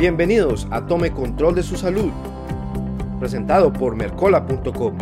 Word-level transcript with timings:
Bienvenidos 0.00 0.66
a 0.70 0.86
Tome 0.86 1.12
Control 1.12 1.54
de 1.54 1.62
su 1.62 1.76
Salud, 1.76 2.10
presentado 3.18 3.70
por 3.70 3.94
Mercola.com, 3.94 4.94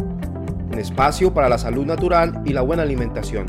un 0.73 0.77
espacio 0.77 1.33
para 1.33 1.49
la 1.49 1.57
salud 1.57 1.87
natural 1.87 2.43
y 2.45 2.53
la 2.53 2.63
buena 2.63 2.83
alimentación. 2.83 3.47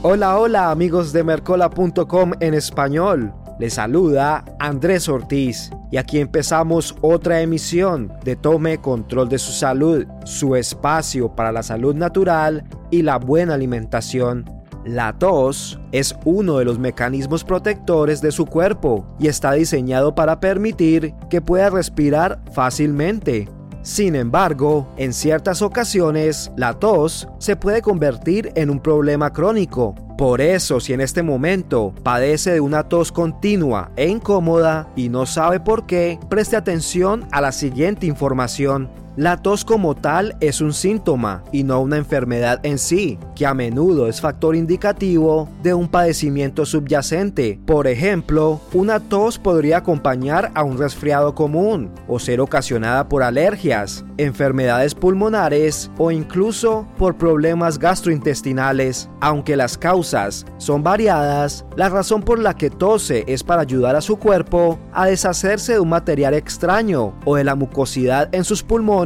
Hola, 0.00 0.38
hola 0.38 0.70
amigos 0.70 1.12
de 1.12 1.24
Mercola.com 1.24 2.32
en 2.40 2.54
español. 2.54 3.34
Les 3.58 3.74
saluda 3.74 4.46
Andrés 4.58 5.10
Ortiz 5.10 5.70
y 5.92 5.98
aquí 5.98 6.18
empezamos 6.18 6.96
otra 7.02 7.42
emisión 7.42 8.10
de 8.24 8.34
Tome 8.34 8.78
Control 8.78 9.28
de 9.28 9.38
su 9.38 9.52
Salud, 9.52 10.06
su 10.24 10.56
espacio 10.56 11.36
para 11.36 11.52
la 11.52 11.62
salud 11.62 11.94
natural 11.94 12.64
y 12.90 13.02
la 13.02 13.18
buena 13.18 13.52
alimentación. 13.54 14.46
La 14.86 15.18
tos 15.18 15.78
es 15.92 16.16
uno 16.24 16.56
de 16.56 16.64
los 16.64 16.78
mecanismos 16.78 17.44
protectores 17.44 18.22
de 18.22 18.32
su 18.32 18.46
cuerpo 18.46 19.06
y 19.20 19.26
está 19.26 19.52
diseñado 19.52 20.14
para 20.14 20.40
permitir 20.40 21.14
que 21.28 21.42
pueda 21.42 21.68
respirar 21.68 22.40
fácilmente. 22.52 23.50
Sin 23.82 24.14
embargo, 24.14 24.86
en 24.96 25.12
ciertas 25.12 25.60
ocasiones, 25.60 26.52
la 26.56 26.74
tos 26.74 27.26
se 27.38 27.56
puede 27.56 27.82
convertir 27.82 28.52
en 28.54 28.70
un 28.70 28.78
problema 28.78 29.32
crónico. 29.32 29.96
Por 30.16 30.40
eso, 30.40 30.78
si 30.78 30.92
en 30.92 31.00
este 31.00 31.24
momento 31.24 31.92
padece 32.04 32.52
de 32.52 32.60
una 32.60 32.88
tos 32.88 33.10
continua 33.10 33.90
e 33.96 34.06
incómoda 34.06 34.88
y 34.94 35.08
no 35.08 35.26
sabe 35.26 35.58
por 35.58 35.86
qué, 35.86 36.20
preste 36.28 36.56
atención 36.56 37.26
a 37.32 37.40
la 37.40 37.50
siguiente 37.50 38.06
información. 38.06 38.88
La 39.14 39.36
tos 39.36 39.66
como 39.66 39.94
tal 39.94 40.36
es 40.40 40.62
un 40.62 40.72
síntoma 40.72 41.44
y 41.52 41.64
no 41.64 41.82
una 41.82 41.98
enfermedad 41.98 42.60
en 42.62 42.78
sí, 42.78 43.18
que 43.36 43.44
a 43.44 43.52
menudo 43.52 44.08
es 44.08 44.22
factor 44.22 44.56
indicativo 44.56 45.50
de 45.62 45.74
un 45.74 45.86
padecimiento 45.88 46.64
subyacente. 46.64 47.60
Por 47.66 47.88
ejemplo, 47.88 48.62
una 48.72 49.00
tos 49.00 49.38
podría 49.38 49.76
acompañar 49.78 50.50
a 50.54 50.62
un 50.62 50.78
resfriado 50.78 51.34
común 51.34 51.90
o 52.08 52.18
ser 52.18 52.40
ocasionada 52.40 53.10
por 53.10 53.22
alergias, 53.22 54.02
enfermedades 54.16 54.94
pulmonares 54.94 55.90
o 55.98 56.10
incluso 56.10 56.86
por 56.96 57.18
problemas 57.18 57.78
gastrointestinales. 57.78 59.10
Aunque 59.20 59.56
las 59.56 59.76
causas 59.76 60.46
son 60.56 60.82
variadas, 60.82 61.66
la 61.76 61.90
razón 61.90 62.22
por 62.22 62.38
la 62.38 62.54
que 62.54 62.70
tose 62.70 63.24
es 63.26 63.44
para 63.44 63.60
ayudar 63.60 63.94
a 63.94 64.00
su 64.00 64.16
cuerpo 64.16 64.78
a 64.94 65.04
deshacerse 65.04 65.74
de 65.74 65.80
un 65.80 65.90
material 65.90 66.32
extraño 66.32 67.12
o 67.26 67.36
de 67.36 67.44
la 67.44 67.54
mucosidad 67.54 68.34
en 68.34 68.44
sus 68.44 68.62
pulmones 68.62 69.01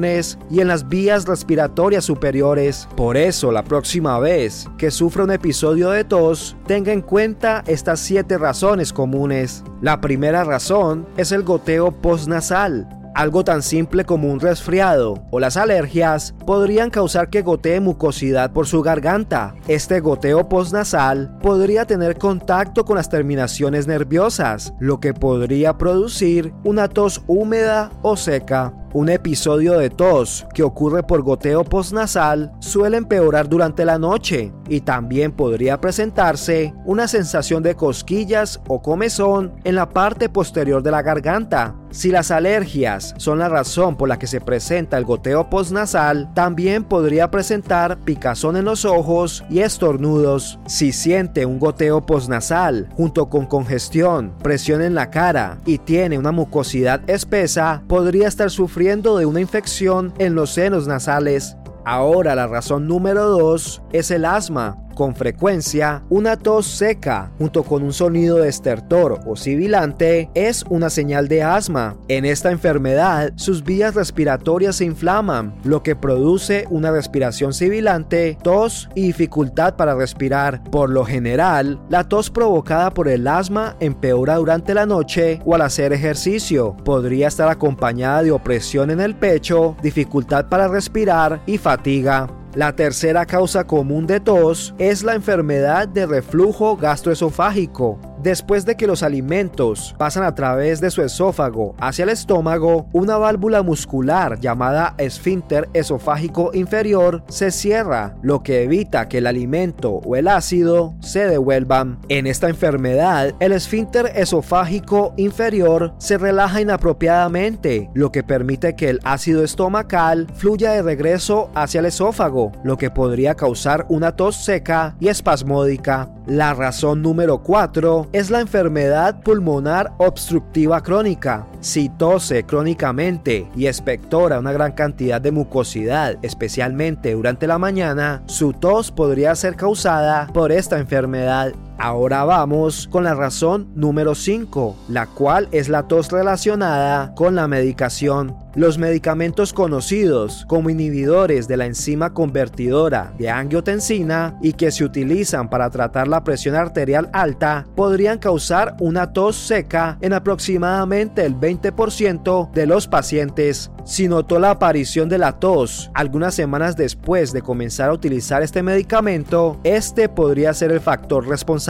y 0.50 0.60
en 0.60 0.68
las 0.68 0.88
vías 0.88 1.26
respiratorias 1.26 2.04
superiores. 2.04 2.86
Por 2.96 3.16
eso, 3.16 3.50
la 3.50 3.64
próxima 3.64 4.18
vez 4.18 4.68
que 4.76 4.90
sufra 4.90 5.24
un 5.24 5.32
episodio 5.32 5.90
de 5.90 6.04
tos, 6.04 6.54
tenga 6.66 6.92
en 6.92 7.00
cuenta 7.00 7.64
estas 7.66 8.00
siete 8.00 8.36
razones 8.36 8.92
comunes. 8.92 9.64
La 9.80 10.00
primera 10.00 10.44
razón 10.44 11.06
es 11.16 11.32
el 11.32 11.42
goteo 11.44 11.92
postnasal. 11.92 12.86
Algo 13.16 13.44
tan 13.44 13.62
simple 13.62 14.04
como 14.04 14.30
un 14.30 14.40
resfriado 14.40 15.24
o 15.30 15.40
las 15.40 15.56
alergias 15.56 16.34
podrían 16.44 16.90
causar 16.90 17.30
que 17.30 17.40
gotee 17.40 17.80
mucosidad 17.80 18.52
por 18.52 18.66
su 18.66 18.82
garganta. 18.82 19.54
Este 19.68 20.00
goteo 20.00 20.50
postnasal 20.50 21.38
podría 21.38 21.86
tener 21.86 22.18
contacto 22.18 22.84
con 22.84 22.96
las 22.96 23.08
terminaciones 23.08 23.86
nerviosas, 23.86 24.74
lo 24.80 25.00
que 25.00 25.14
podría 25.14 25.78
producir 25.78 26.52
una 26.62 26.88
tos 26.88 27.22
húmeda 27.26 27.90
o 28.02 28.18
seca. 28.18 28.74
Un 28.92 29.08
episodio 29.08 29.78
de 29.78 29.90
tos 29.90 30.46
que 30.54 30.62
ocurre 30.62 31.02
por 31.02 31.22
goteo 31.22 31.64
postnasal 31.64 32.52
suele 32.60 32.96
empeorar 32.96 33.48
durante 33.48 33.84
la 33.84 33.98
noche 33.98 34.52
y 34.68 34.80
también 34.80 35.32
podría 35.32 35.80
presentarse 35.80 36.72
una 36.84 37.08
sensación 37.08 37.62
de 37.62 37.74
cosquillas 37.74 38.60
o 38.68 38.80
comezón 38.80 39.54
en 39.64 39.74
la 39.74 39.88
parte 39.88 40.28
posterior 40.28 40.82
de 40.82 40.90
la 40.90 41.02
garganta. 41.02 41.74
Si 41.96 42.10
las 42.10 42.30
alergias 42.30 43.14
son 43.16 43.38
la 43.38 43.48
razón 43.48 43.96
por 43.96 44.06
la 44.06 44.18
que 44.18 44.26
se 44.26 44.38
presenta 44.38 44.98
el 44.98 45.06
goteo 45.06 45.48
postnasal, 45.48 46.30
también 46.34 46.84
podría 46.84 47.30
presentar 47.30 47.96
picazón 48.00 48.58
en 48.58 48.66
los 48.66 48.84
ojos 48.84 49.42
y 49.48 49.60
estornudos. 49.60 50.58
Si 50.66 50.92
siente 50.92 51.46
un 51.46 51.58
goteo 51.58 52.04
postnasal 52.04 52.90
junto 52.94 53.30
con 53.30 53.46
congestión, 53.46 54.34
presión 54.42 54.82
en 54.82 54.94
la 54.94 55.08
cara 55.08 55.56
y 55.64 55.78
tiene 55.78 56.18
una 56.18 56.32
mucosidad 56.32 57.00
espesa, 57.08 57.82
podría 57.88 58.28
estar 58.28 58.50
sufriendo 58.50 59.16
de 59.16 59.24
una 59.24 59.40
infección 59.40 60.12
en 60.18 60.34
los 60.34 60.50
senos 60.50 60.86
nasales. 60.86 61.56
Ahora 61.86 62.34
la 62.34 62.46
razón 62.46 62.86
número 62.86 63.24
2 63.30 63.84
es 63.92 64.10
el 64.10 64.26
asma. 64.26 64.85
Con 64.96 65.14
frecuencia, 65.14 66.02
una 66.08 66.38
tos 66.38 66.66
seca 66.66 67.30
junto 67.36 67.64
con 67.64 67.82
un 67.82 67.92
sonido 67.92 68.38
de 68.38 68.48
estertor 68.48 69.20
o 69.26 69.36
sibilante 69.36 70.30
es 70.32 70.64
una 70.70 70.88
señal 70.88 71.28
de 71.28 71.42
asma. 71.42 71.98
En 72.08 72.24
esta 72.24 72.50
enfermedad, 72.50 73.34
sus 73.36 73.62
vías 73.62 73.94
respiratorias 73.94 74.76
se 74.76 74.86
inflaman, 74.86 75.54
lo 75.64 75.82
que 75.82 75.96
produce 75.96 76.64
una 76.70 76.92
respiración 76.92 77.52
sibilante, 77.52 78.38
tos 78.42 78.88
y 78.94 79.02
dificultad 79.02 79.76
para 79.76 79.94
respirar. 79.94 80.64
Por 80.70 80.88
lo 80.88 81.04
general, 81.04 81.78
la 81.90 82.04
tos 82.04 82.30
provocada 82.30 82.90
por 82.90 83.08
el 83.08 83.28
asma 83.28 83.76
empeora 83.80 84.36
durante 84.36 84.72
la 84.72 84.86
noche 84.86 85.42
o 85.44 85.54
al 85.54 85.60
hacer 85.60 85.92
ejercicio. 85.92 86.74
Podría 86.86 87.28
estar 87.28 87.50
acompañada 87.50 88.22
de 88.22 88.32
opresión 88.32 88.90
en 88.90 89.00
el 89.00 89.14
pecho, 89.14 89.76
dificultad 89.82 90.46
para 90.48 90.68
respirar 90.68 91.42
y 91.44 91.58
fatiga. 91.58 92.30
La 92.56 92.74
tercera 92.74 93.26
causa 93.26 93.66
común 93.66 94.06
de 94.06 94.18
tos 94.18 94.74
es 94.78 95.02
la 95.02 95.12
enfermedad 95.12 95.86
de 95.86 96.06
reflujo 96.06 96.74
gastroesofágico. 96.74 98.00
Después 98.26 98.64
de 98.64 98.74
que 98.74 98.88
los 98.88 99.04
alimentos 99.04 99.94
pasan 99.98 100.24
a 100.24 100.34
través 100.34 100.80
de 100.80 100.90
su 100.90 101.00
esófago 101.00 101.76
hacia 101.78 102.02
el 102.02 102.08
estómago, 102.08 102.88
una 102.92 103.18
válvula 103.18 103.62
muscular 103.62 104.40
llamada 104.40 104.96
esfínter 104.98 105.68
esofágico 105.74 106.50
inferior 106.52 107.22
se 107.28 107.52
cierra, 107.52 108.16
lo 108.22 108.42
que 108.42 108.64
evita 108.64 109.08
que 109.08 109.18
el 109.18 109.28
alimento 109.28 110.00
o 110.04 110.16
el 110.16 110.26
ácido 110.26 110.96
se 110.98 111.28
devuelvan. 111.28 112.00
En 112.08 112.26
esta 112.26 112.48
enfermedad, 112.48 113.32
el 113.38 113.52
esfínter 113.52 114.10
esofágico 114.16 115.14
inferior 115.16 115.94
se 115.98 116.18
relaja 116.18 116.60
inapropiadamente, 116.60 117.90
lo 117.94 118.10
que 118.10 118.24
permite 118.24 118.74
que 118.74 118.88
el 118.88 118.98
ácido 119.04 119.44
estomacal 119.44 120.26
fluya 120.34 120.72
de 120.72 120.82
regreso 120.82 121.52
hacia 121.54 121.78
el 121.78 121.86
esófago, 121.86 122.50
lo 122.64 122.76
que 122.76 122.90
podría 122.90 123.36
causar 123.36 123.86
una 123.88 124.16
tos 124.16 124.34
seca 124.34 124.96
y 124.98 125.06
espasmódica. 125.06 126.10
La 126.26 126.54
razón 126.54 127.02
número 127.02 127.44
4 127.44 128.08
es 128.16 128.30
la 128.30 128.40
enfermedad 128.40 129.20
pulmonar 129.20 129.92
obstructiva 129.98 130.82
crónica. 130.82 131.46
Si 131.60 131.90
tose 131.90 132.44
crónicamente 132.44 133.46
y 133.54 133.66
expectora 133.66 134.38
una 134.38 134.52
gran 134.52 134.72
cantidad 134.72 135.20
de 135.20 135.32
mucosidad, 135.32 136.16
especialmente 136.22 137.12
durante 137.12 137.46
la 137.46 137.58
mañana, 137.58 138.22
su 138.24 138.54
tos 138.54 138.90
podría 138.90 139.34
ser 139.34 139.54
causada 139.54 140.28
por 140.32 140.50
esta 140.50 140.78
enfermedad 140.78 141.52
Ahora 141.78 142.24
vamos 142.24 142.88
con 142.90 143.04
la 143.04 143.14
razón 143.14 143.68
número 143.74 144.14
5, 144.14 144.76
la 144.88 145.06
cual 145.06 145.48
es 145.52 145.68
la 145.68 145.86
tos 145.86 146.10
relacionada 146.10 147.14
con 147.14 147.34
la 147.34 147.48
medicación. 147.48 148.34
Los 148.54 148.78
medicamentos 148.78 149.52
conocidos 149.52 150.46
como 150.48 150.70
inhibidores 150.70 151.46
de 151.46 151.58
la 151.58 151.66
enzima 151.66 152.14
convertidora 152.14 153.12
de 153.18 153.28
angiotensina 153.28 154.38
y 154.40 154.54
que 154.54 154.70
se 154.70 154.82
utilizan 154.82 155.50
para 155.50 155.68
tratar 155.68 156.08
la 156.08 156.24
presión 156.24 156.54
arterial 156.54 157.10
alta 157.12 157.66
podrían 157.76 158.18
causar 158.18 158.74
una 158.80 159.12
tos 159.12 159.36
seca 159.36 159.98
en 160.00 160.14
aproximadamente 160.14 161.26
el 161.26 161.36
20% 161.36 162.50
de 162.52 162.66
los 162.66 162.88
pacientes. 162.88 163.70
Si 163.84 164.08
notó 164.08 164.38
la 164.38 164.52
aparición 164.52 165.10
de 165.10 165.18
la 165.18 165.38
tos 165.38 165.90
algunas 165.92 166.34
semanas 166.34 166.76
después 166.76 167.34
de 167.34 167.42
comenzar 167.42 167.90
a 167.90 167.92
utilizar 167.92 168.42
este 168.42 168.62
medicamento, 168.62 169.60
este 169.64 170.08
podría 170.08 170.54
ser 170.54 170.72
el 170.72 170.80
factor 170.80 171.28
responsable. 171.28 171.65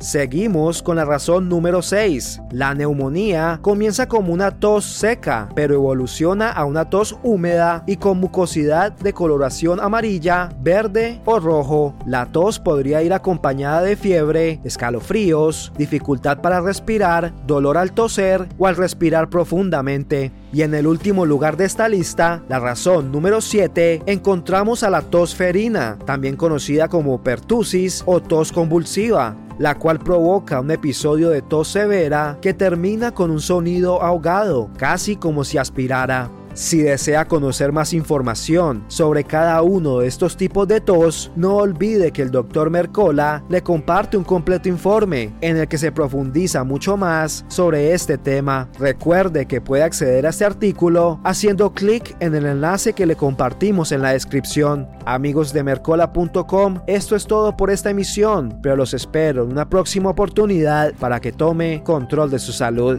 Seguimos 0.00 0.82
con 0.82 0.96
la 0.96 1.04
razón 1.04 1.48
número 1.48 1.80
6. 1.80 2.40
La 2.50 2.74
neumonía 2.74 3.60
comienza 3.62 4.08
como 4.08 4.32
una 4.32 4.58
tos 4.58 4.84
seca, 4.84 5.48
pero 5.54 5.74
evoluciona 5.74 6.50
a 6.50 6.64
una 6.64 6.90
tos 6.90 7.16
húmeda 7.22 7.84
y 7.86 7.98
con 7.98 8.18
mucosidad 8.18 8.90
de 8.90 9.12
coloración 9.12 9.78
amarilla, 9.78 10.48
verde 10.60 11.20
o 11.24 11.38
rojo. 11.38 11.94
La 12.04 12.26
tos 12.26 12.58
podría 12.58 13.00
ir 13.04 13.12
acompañada 13.12 13.82
de 13.82 13.94
fiebre, 13.94 14.60
escalofríos, 14.64 15.72
dificultad 15.78 16.40
para 16.40 16.60
respirar, 16.60 17.32
dolor 17.46 17.78
al 17.78 17.92
toser 17.92 18.48
o 18.58 18.66
al 18.66 18.74
respirar 18.74 19.30
profundamente. 19.30 20.32
Y 20.52 20.62
en 20.62 20.74
el 20.74 20.86
último 20.86 21.26
lugar 21.26 21.56
de 21.56 21.66
esta 21.66 21.88
lista, 21.88 22.42
la 22.48 22.58
razón 22.58 23.12
número 23.12 23.40
7, 23.40 24.02
encontramos 24.06 24.82
a 24.82 24.90
la 24.90 25.02
tos 25.02 25.34
ferina, 25.34 25.98
también 26.06 26.36
conocida 26.36 26.88
como 26.88 27.22
pertusis 27.22 28.02
o 28.06 28.20
tos 28.20 28.50
convulsiva 28.50 29.27
la 29.58 29.74
cual 29.74 29.98
provoca 29.98 30.60
un 30.60 30.70
episodio 30.70 31.30
de 31.30 31.42
tos 31.42 31.68
severa 31.68 32.38
que 32.40 32.54
termina 32.54 33.12
con 33.12 33.30
un 33.30 33.40
sonido 33.40 34.02
ahogado, 34.02 34.70
casi 34.76 35.16
como 35.16 35.44
si 35.44 35.58
aspirara. 35.58 36.30
Si 36.54 36.82
desea 36.82 37.26
conocer 37.26 37.72
más 37.72 37.92
información 37.92 38.84
sobre 38.88 39.24
cada 39.24 39.62
uno 39.62 40.00
de 40.00 40.08
estos 40.08 40.36
tipos 40.36 40.66
de 40.66 40.80
tos, 40.80 41.30
no 41.36 41.56
olvide 41.56 42.10
que 42.10 42.22
el 42.22 42.30
Dr. 42.30 42.70
Mercola 42.70 43.44
le 43.48 43.62
comparte 43.62 44.16
un 44.16 44.24
completo 44.24 44.68
informe 44.68 45.32
en 45.40 45.56
el 45.56 45.68
que 45.68 45.78
se 45.78 45.92
profundiza 45.92 46.64
mucho 46.64 46.96
más 46.96 47.44
sobre 47.48 47.92
este 47.92 48.18
tema. 48.18 48.68
Recuerde 48.78 49.46
que 49.46 49.60
puede 49.60 49.82
acceder 49.82 50.26
a 50.26 50.30
este 50.30 50.44
artículo 50.44 51.20
haciendo 51.24 51.72
clic 51.72 52.16
en 52.20 52.34
el 52.34 52.46
enlace 52.46 52.92
que 52.92 53.06
le 53.06 53.16
compartimos 53.16 53.92
en 53.92 54.02
la 54.02 54.12
descripción. 54.12 54.88
Amigos 55.04 55.52
de 55.52 55.62
mercola.com, 55.62 56.80
esto 56.86 57.16
es 57.16 57.26
todo 57.26 57.56
por 57.56 57.70
esta 57.70 57.90
emisión, 57.90 58.58
pero 58.62 58.76
los 58.76 58.94
espero 58.94 59.44
en 59.44 59.52
una 59.52 59.68
próxima 59.68 60.10
oportunidad 60.10 60.92
para 60.94 61.20
que 61.20 61.32
tome 61.32 61.82
control 61.84 62.30
de 62.30 62.38
su 62.38 62.52
salud. 62.52 62.98